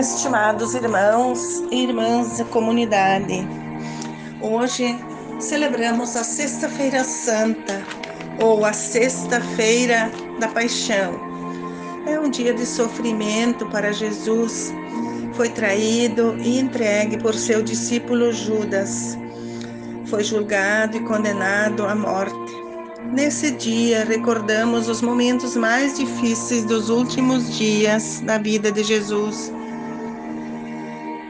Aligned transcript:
Estimados 0.00 0.74
irmãos 0.74 1.62
e 1.70 1.82
irmãs 1.82 2.38
da 2.38 2.44
comunidade, 2.46 3.46
hoje 4.40 4.98
celebramos 5.38 6.16
a 6.16 6.24
Sexta-feira 6.24 7.04
Santa 7.04 7.82
ou 8.40 8.64
a 8.64 8.72
Sexta-feira 8.72 10.10
da 10.40 10.48
Paixão. 10.48 11.20
É 12.06 12.18
um 12.18 12.30
dia 12.30 12.54
de 12.54 12.64
sofrimento 12.64 13.66
para 13.66 13.92
Jesus. 13.92 14.72
Foi 15.34 15.50
traído 15.50 16.34
e 16.38 16.58
entregue 16.58 17.18
por 17.18 17.34
seu 17.34 17.62
discípulo 17.62 18.32
Judas. 18.32 19.18
Foi 20.06 20.24
julgado 20.24 20.96
e 20.96 21.00
condenado 21.00 21.84
à 21.84 21.94
morte. 21.94 22.54
Nesse 23.12 23.50
dia, 23.50 24.06
recordamos 24.06 24.88
os 24.88 25.02
momentos 25.02 25.56
mais 25.56 25.98
difíceis 25.98 26.64
dos 26.64 26.88
últimos 26.88 27.54
dias 27.54 28.20
da 28.20 28.38
vida 28.38 28.72
de 28.72 28.82
Jesus 28.82 29.59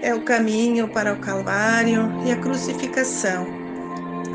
é 0.02 0.14
o 0.14 0.22
caminho 0.22 0.88
para 0.88 1.12
o 1.12 1.18
Calvário 1.18 2.10
e 2.24 2.32
a 2.32 2.36
crucificação. 2.36 3.46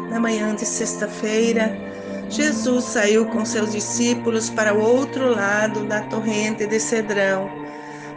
Na 0.09 0.19
manhã 0.19 0.53
de 0.55 0.65
sexta-feira, 0.65 1.75
Jesus 2.29 2.85
saiu 2.85 3.25
com 3.27 3.43
seus 3.45 3.71
discípulos 3.71 4.49
para 4.49 4.73
o 4.73 4.81
outro 4.81 5.33
lado 5.33 5.85
da 5.85 6.01
torrente 6.01 6.65
de 6.65 6.79
Cedrão. 6.79 7.49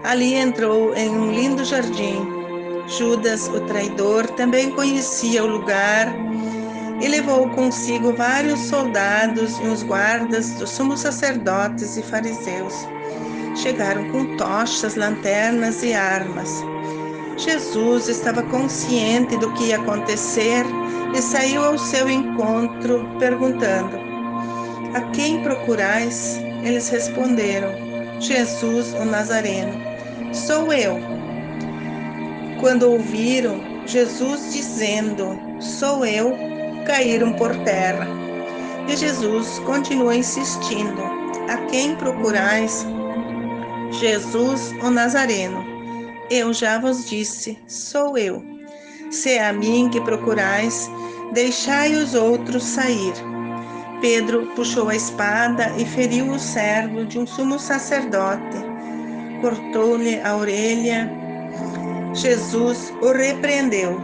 Ali 0.04 0.34
entrou 0.34 0.94
em 0.94 1.08
um 1.08 1.32
lindo 1.32 1.64
jardim. 1.64 2.26
Judas, 2.86 3.48
o 3.48 3.60
traidor, 3.62 4.26
também 4.30 4.70
conhecia 4.70 5.44
o 5.44 5.46
lugar 5.46 6.08
e 7.00 7.08
levou 7.08 7.48
consigo 7.50 8.14
vários 8.14 8.60
soldados 8.60 9.58
e 9.58 9.66
os 9.66 9.82
guardas 9.82 10.50
dos 10.52 10.70
sumos 10.70 11.00
sacerdotes 11.00 11.96
e 11.96 12.02
fariseus. 12.02 12.74
Chegaram 13.56 14.08
com 14.10 14.36
tochas, 14.36 14.94
lanternas 14.94 15.82
e 15.82 15.92
armas. 15.92 16.62
Jesus 17.38 18.08
estava 18.08 18.42
consciente 18.42 19.36
do 19.36 19.52
que 19.52 19.66
ia 19.66 19.76
acontecer 19.76 20.66
e 21.14 21.22
saiu 21.22 21.64
ao 21.64 21.78
seu 21.78 22.10
encontro 22.10 23.08
perguntando: 23.20 23.96
A 24.92 25.00
quem 25.12 25.40
procurais? 25.42 26.40
Eles 26.64 26.88
responderam: 26.88 27.70
Jesus, 28.20 28.92
o 28.94 29.04
Nazareno. 29.04 29.80
Sou 30.34 30.72
eu. 30.72 30.98
Quando 32.60 32.90
ouviram 32.90 33.60
Jesus 33.86 34.52
dizendo: 34.52 35.38
Sou 35.60 36.04
eu, 36.04 36.36
caíram 36.84 37.32
por 37.34 37.54
terra. 37.58 38.08
E 38.88 38.96
Jesus 38.96 39.60
continuou 39.60 40.12
insistindo: 40.12 41.02
A 41.48 41.56
quem 41.70 41.94
procurais? 41.94 42.84
Jesus, 43.92 44.74
o 44.82 44.90
Nazareno. 44.90 45.77
Eu 46.30 46.52
já 46.52 46.78
vos 46.78 47.08
disse, 47.08 47.58
sou 47.66 48.18
eu. 48.18 48.44
Se 49.10 49.30
é 49.30 49.48
a 49.48 49.52
mim 49.52 49.88
que 49.88 49.98
procurais, 50.02 50.90
deixai 51.32 51.94
os 51.94 52.14
outros 52.14 52.62
sair. 52.64 53.14
Pedro 54.02 54.46
puxou 54.54 54.90
a 54.90 54.94
espada 54.94 55.72
e 55.78 55.86
feriu 55.86 56.30
o 56.30 56.38
servo 56.38 57.06
de 57.06 57.18
um 57.18 57.26
sumo 57.26 57.58
sacerdote. 57.58 58.58
Cortou-lhe 59.40 60.20
a 60.20 60.36
orelha. 60.36 61.10
Jesus 62.12 62.92
o 63.00 63.10
repreendeu. 63.10 63.98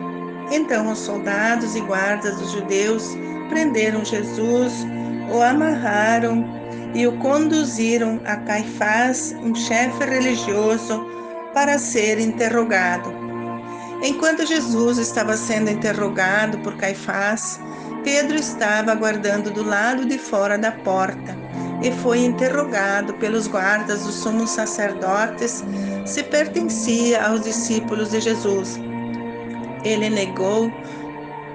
Então 0.51 0.91
os 0.91 1.01
soldados 1.01 1.77
e 1.77 1.81
guardas 1.83 2.39
dos 2.39 2.53
judeus 2.53 3.15
prenderam 3.51 4.03
Jesus, 4.03 4.73
o 5.31 5.43
amarraram 5.43 6.43
e 6.95 7.07
o 7.07 7.19
conduziram 7.19 8.19
a 8.25 8.37
Caifás, 8.37 9.37
um 9.43 9.55
chefe 9.55 10.05
religioso 10.05 11.15
para 11.55 11.79
ser 11.79 12.19
interrogado. 12.19 13.11
Enquanto 14.03 14.45
Jesus 14.45 14.99
estava 14.99 15.37
sendo 15.37 15.71
interrogado 15.71 16.59
por 16.59 16.77
Caifás, 16.77 17.59
Pedro 18.03 18.37
estava 18.37 18.93
aguardando 18.93 19.51
do 19.51 19.63
lado 19.65 20.05
de 20.05 20.19
fora 20.19 20.59
da 20.59 20.73
porta 20.73 21.35
e 21.83 21.91
foi 22.03 22.19
interrogado 22.19 23.15
pelos 23.15 23.47
guardas 23.47 24.03
dos 24.03 24.17
sumos 24.17 24.51
sacerdotes 24.51 25.65
se 26.05 26.23
pertencia 26.25 27.25
aos 27.25 27.43
discípulos 27.43 28.11
de 28.11 28.21
Jesus. 28.21 28.79
Ele 29.85 30.11
negou 30.11 30.71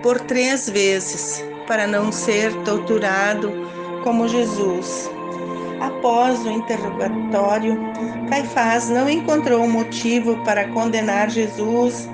por 0.02 0.20
três 0.22 0.70
vezes 0.70 1.44
para 1.68 1.86
não 1.86 2.12
ser 2.12 2.52
torturado 2.64 3.52
como 4.04 4.28
Jesus. 4.28 5.10
Após 5.82 6.46
o 6.46 6.52
interrogatório, 6.52 7.80
Caifás 8.30 8.90
não 8.90 9.10
encontrou 9.10 9.68
motivo 9.68 10.36
para 10.44 10.68
condenar 10.70 11.30
Jesus 11.30 12.10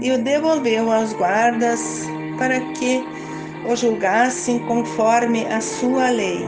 e 0.00 0.12
o 0.12 0.22
devolveu 0.22 0.92
aos 0.92 1.12
guardas 1.14 2.06
para 2.38 2.60
que 2.72 3.02
o 3.68 3.74
julgassem 3.74 4.58
conforme 4.60 5.46
a 5.46 5.60
sua 5.60 6.10
lei. 6.10 6.46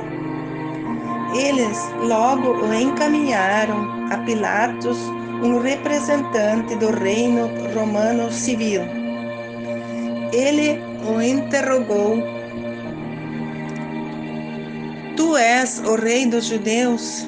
Eles 1.34 1.78
logo 2.02 2.66
o 2.66 2.74
encaminharam 2.74 4.06
a 4.10 4.18
Pilatos, 4.18 4.98
um 5.42 5.60
representante 5.60 6.74
do 6.76 6.90
reino 6.90 7.48
romano 7.74 8.30
civil. 8.30 8.82
Ele 10.32 10.80
o 11.06 11.20
interrogou 11.20 12.37
Tu 15.18 15.36
és 15.36 15.80
o 15.80 15.96
rei 15.96 16.26
dos 16.26 16.44
judeus? 16.44 17.26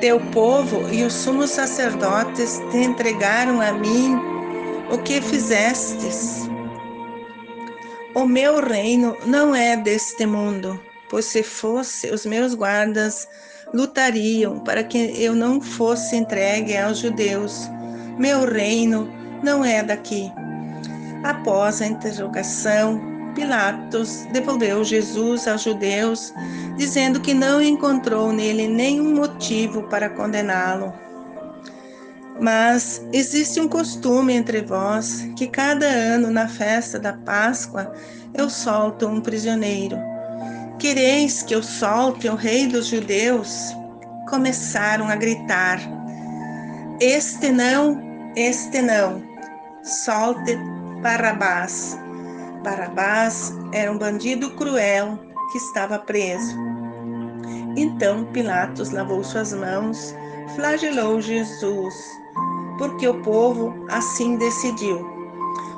Teu 0.00 0.18
povo 0.32 0.92
e 0.92 1.04
os 1.04 1.12
sumos 1.12 1.50
sacerdotes 1.50 2.60
te 2.72 2.78
entregaram 2.78 3.60
a 3.60 3.70
mim 3.70 4.16
o 4.92 4.98
que 4.98 5.20
fizestes. 5.20 6.48
O 8.16 8.26
meu 8.26 8.58
reino 8.58 9.16
não 9.24 9.54
é 9.54 9.76
deste 9.76 10.26
mundo, 10.26 10.80
pois 11.08 11.26
se 11.26 11.44
fosse, 11.44 12.10
os 12.10 12.26
meus 12.26 12.52
guardas 12.52 13.28
lutariam 13.72 14.58
para 14.58 14.82
que 14.82 14.98
eu 15.22 15.36
não 15.36 15.60
fosse 15.60 16.16
entregue 16.16 16.76
aos 16.76 16.98
judeus. 16.98 17.70
Meu 18.18 18.44
reino 18.44 19.08
não 19.40 19.64
é 19.64 19.84
daqui. 19.84 20.32
Após 21.22 21.80
a 21.80 21.86
interrogação, 21.86 23.09
Pilatos 23.34 24.26
devolveu 24.32 24.84
Jesus 24.84 25.46
aos 25.46 25.62
judeus, 25.62 26.32
dizendo 26.76 27.20
que 27.20 27.34
não 27.34 27.60
encontrou 27.60 28.32
nele 28.32 28.66
nenhum 28.68 29.14
motivo 29.14 29.82
para 29.84 30.10
condená-lo. 30.10 30.92
Mas 32.40 33.06
existe 33.12 33.60
um 33.60 33.68
costume 33.68 34.32
entre 34.32 34.62
vós 34.62 35.28
que 35.36 35.46
cada 35.46 35.86
ano 35.86 36.30
na 36.30 36.48
festa 36.48 36.98
da 36.98 37.12
Páscoa 37.12 37.92
eu 38.34 38.48
solto 38.48 39.06
um 39.06 39.20
prisioneiro. 39.20 39.98
Quereis 40.78 41.42
que 41.42 41.54
eu 41.54 41.62
solte 41.62 42.28
o 42.28 42.34
rei 42.34 42.66
dos 42.66 42.86
judeus? 42.86 43.76
Começaram 44.28 45.08
a 45.08 45.16
gritar: 45.16 45.78
Este 46.98 47.50
não, 47.50 48.00
este 48.34 48.80
não, 48.80 49.22
solte 49.82 50.56
Barrabás. 51.02 51.98
Barabás 52.62 53.54
era 53.72 53.90
um 53.90 53.96
bandido 53.96 54.50
cruel 54.50 55.18
que 55.50 55.58
estava 55.58 55.98
preso. 55.98 56.56
Então 57.76 58.26
Pilatos 58.32 58.90
lavou 58.90 59.24
suas 59.24 59.52
mãos, 59.52 60.14
flagelou 60.54 61.20
Jesus, 61.20 61.94
porque 62.76 63.08
o 63.08 63.22
povo 63.22 63.86
assim 63.88 64.36
decidiu. 64.36 65.08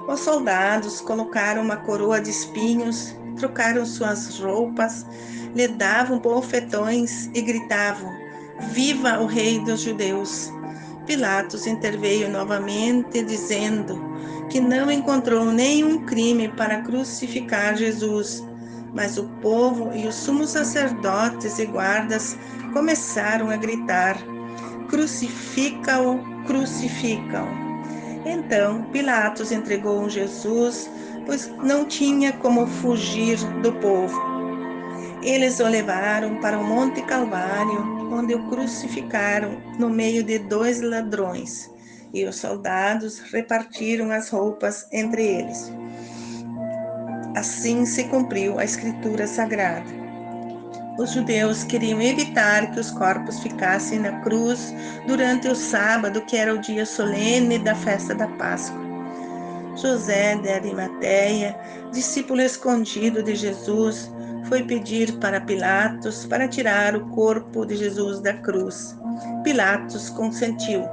Os 0.09 0.21
soldados 0.21 1.00
colocaram 1.00 1.62
uma 1.62 1.76
coroa 1.76 2.21
de 2.21 2.31
espinhos, 2.31 3.16
trocaram 3.37 3.87
suas 3.87 4.38
roupas, 4.41 5.06
lhe 5.54 5.69
davam 5.69 6.19
bofetões 6.19 7.26
e 7.34 7.41
gritavam: 7.41 8.10
Viva 8.72 9.21
o 9.21 9.26
Rei 9.26 9.60
dos 9.60 9.82
Judeus! 9.82 10.51
Pilatos 11.07 11.66
interveio 11.66 12.28
novamente, 12.31 13.22
dizendo 13.22 14.01
que 14.51 14.60
não 14.60 14.91
encontrou 14.91 15.47
nenhum 15.47 16.04
crime 16.04 16.49
para 16.49 16.83
crucificar 16.83 17.77
Jesus. 17.77 18.45
Mas 18.95 19.16
o 19.16 19.25
povo 19.41 19.91
e 19.95 20.07
os 20.07 20.15
sumos 20.15 20.51
sacerdotes 20.51 21.59
e 21.59 21.66
guardas 21.66 22.37
começaram 22.72 23.51
a 23.51 23.57
gritar: 23.57 24.16
Crucifica-o, 24.89 26.21
crucifica-o. 26.45 27.48
Então 28.28 28.84
Pilatos 28.93 29.51
entregou 29.51 30.09
Jesus, 30.09 30.91
pois 31.27 31.48
não 31.63 31.84
tinha 31.87 32.33
como 32.34 32.66
fugir 32.66 33.39
do 33.63 33.72
povo. 33.72 34.32
Eles 35.22 35.60
o 35.60 35.69
levaram 35.69 36.41
para 36.41 36.59
o 36.59 36.65
Monte 36.65 37.01
Calvário, 37.03 38.13
onde 38.13 38.34
o 38.34 38.48
crucificaram 38.48 39.57
no 39.78 39.89
meio 39.89 40.24
de 40.24 40.39
dois 40.39 40.80
ladrões 40.80 41.71
e 42.13 42.24
os 42.24 42.36
soldados 42.36 43.21
repartiram 43.21 44.10
as 44.10 44.28
roupas 44.28 44.86
entre 44.92 45.24
eles. 45.24 45.72
Assim 47.36 47.86
se 47.86 48.04
cumpriu 48.04 48.59
a 48.59 48.65
Escritura 48.65 49.27
Sagrada. 49.27 50.03
os 50.98 51.13
judeus 51.13 51.65
queriam 51.65 52.03
evitar 52.03 52.71
que 52.72 52.78
os 52.78 52.91
corpos 52.91 53.41
ficassem 53.41 53.98
na 53.98 54.21
cruz 54.21 54.74
durante 55.07 55.48
o 55.48 55.54
sábado, 55.54 56.21
que 56.27 56.36
era 56.36 56.53
o 56.53 56.59
dia 56.59 56.84
solene 56.84 57.59
da 57.59 57.74
festa 57.74 58.15
da 58.15 58.28
Páscoa. 58.28 58.83
José 59.74 60.36
de 60.36 60.51
Arimateia, 60.51 61.59
discípulo 61.92 62.42
escondido 62.42 63.22
de 63.22 63.34
Jesus, 63.34 64.10
foi 64.53 64.65
pedir 64.65 65.19
para 65.19 65.41
Pilatos 65.41 66.27
para 66.27 66.47
tirar 66.47 66.95
o 66.95 67.09
corpo 67.09 67.65
de 67.65 67.75
Jesus 67.75 68.21
da 68.21 68.34
cruz. 68.34 68.95
Pilatos 69.43 70.10
consentiu. 70.10 70.84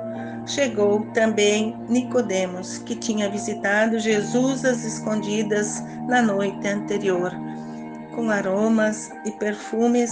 Chegou 0.45 1.01
também 1.13 1.75
Nicodemos, 1.89 2.77
que 2.77 2.95
tinha 2.95 3.29
visitado 3.29 3.99
Jesus 3.99 4.63
às 4.63 4.85
escondidas 4.85 5.83
na 6.07 6.21
noite 6.21 6.65
anterior 6.69 7.33
com 8.15 8.29
aromas 8.29 9.11
e 9.25 9.31
perfumes 9.31 10.09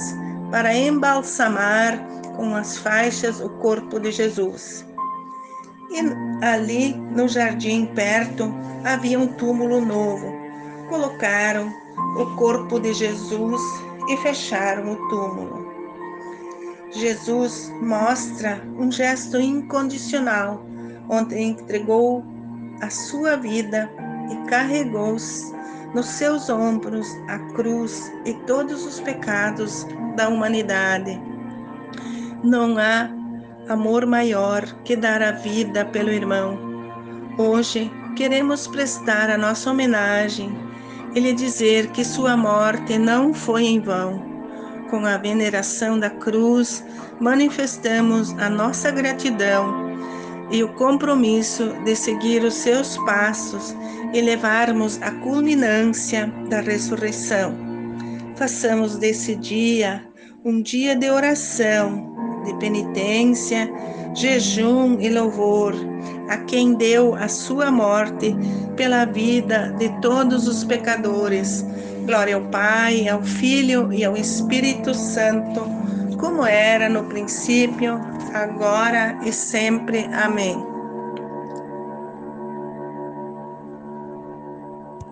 para 0.51 0.75
embalsamar 0.75 2.05
com 2.35 2.53
as 2.53 2.77
faixas 2.77 3.39
o 3.39 3.49
corpo 3.59 3.97
de 3.97 4.11
Jesus. 4.11 4.85
E 5.89 6.45
ali, 6.45 6.93
no 7.15 7.29
jardim 7.29 7.85
perto, 7.95 8.53
havia 8.83 9.17
um 9.17 9.27
túmulo 9.27 9.79
novo. 9.79 10.33
Colocaram 10.89 11.86
o 12.17 12.25
corpo 12.35 12.79
de 12.79 12.93
Jesus 12.93 13.61
e 14.09 14.17
fecharam 14.17 14.93
o 14.93 15.09
túmulo. 15.09 15.67
Jesus 16.91 17.71
mostra 17.81 18.61
um 18.77 18.91
gesto 18.91 19.37
incondicional, 19.37 20.65
onde 21.09 21.37
entregou 21.39 22.23
a 22.81 22.89
sua 22.89 23.35
vida 23.35 23.89
e 24.31 24.49
carregou 24.49 25.17
nos 25.93 26.05
seus 26.05 26.49
ombros 26.49 27.07
a 27.27 27.39
cruz 27.53 28.11
e 28.25 28.33
todos 28.45 28.85
os 28.85 28.99
pecados 28.99 29.85
da 30.15 30.29
humanidade. 30.29 31.19
Não 32.43 32.77
há 32.77 33.09
amor 33.69 34.05
maior 34.05 34.63
que 34.83 34.95
dar 34.95 35.21
a 35.21 35.31
vida 35.31 35.85
pelo 35.85 36.11
irmão. 36.11 36.57
Hoje 37.37 37.91
queremos 38.15 38.67
prestar 38.67 39.29
a 39.29 39.37
nossa 39.37 39.69
homenagem 39.69 40.66
e 41.13 41.19
lhe 41.19 41.33
dizer 41.33 41.87
que 41.91 42.03
sua 42.03 42.35
morte 42.35 42.97
não 42.97 43.33
foi 43.33 43.65
em 43.65 43.79
vão. 43.79 44.21
Com 44.89 45.05
a 45.05 45.17
veneração 45.17 45.99
da 45.99 46.09
cruz, 46.09 46.83
manifestamos 47.19 48.31
a 48.39 48.49
nossa 48.49 48.91
gratidão 48.91 49.87
e 50.49 50.63
o 50.63 50.73
compromisso 50.73 51.73
de 51.83 51.95
seguir 51.95 52.43
os 52.43 52.53
seus 52.53 52.97
passos 52.99 53.75
e 54.13 54.21
levarmos 54.21 55.01
a 55.01 55.11
culminância 55.11 56.27
da 56.49 56.61
ressurreição. 56.61 57.53
Façamos 58.35 58.97
desse 58.97 59.35
dia 59.35 60.07
um 60.45 60.61
dia 60.61 60.95
de 60.95 61.09
oração, 61.09 62.16
de 62.45 62.53
penitência, 62.55 63.71
jejum 64.13 64.97
e 64.99 65.09
louvor 65.09 65.75
a 66.29 66.37
quem 66.37 66.73
deu 66.73 67.15
a 67.15 67.27
sua 67.27 67.71
morte 67.71 68.35
pela 68.75 69.05
vida 69.05 69.73
de 69.77 69.89
todos 70.01 70.47
os 70.47 70.63
pecadores. 70.63 71.65
Glória 72.05 72.35
ao 72.35 72.41
Pai, 72.41 73.07
ao 73.07 73.21
Filho 73.21 73.91
e 73.91 74.03
ao 74.03 74.15
Espírito 74.15 74.93
Santo 74.93 75.77
como 76.17 76.45
era 76.45 76.89
no 76.89 77.03
princípio, 77.03 77.99
agora 78.33 79.17
e 79.23 79.31
sempre. 79.31 80.09
Amém. 80.13 80.76